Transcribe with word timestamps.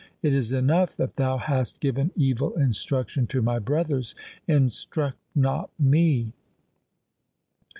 It 0.23 0.33
is 0.33 0.51
enough 0.51 0.97
that 0.97 1.15
thou 1.15 1.37
hast 1.37 1.79
given 1.79 2.09
evil 2.15 2.55
instruction 2.55 3.27
to 3.27 3.39
my 3.43 3.59
brothers; 3.59 4.15
instruct 4.47 5.19
not 5.35 5.69
me. 5.79 6.33